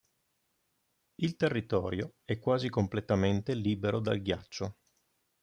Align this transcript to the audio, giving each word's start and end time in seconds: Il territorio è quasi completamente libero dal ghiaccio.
Il 1.17 1.35
territorio 1.35 2.15
è 2.25 2.39
quasi 2.39 2.69
completamente 2.69 3.53
libero 3.53 3.99
dal 3.99 4.19
ghiaccio. 4.19 4.77